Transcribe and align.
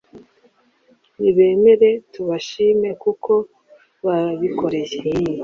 nibemere 1.19 1.89
tubashime 2.11 2.89
kuko 3.03 3.31
barabikoreye 4.05 4.97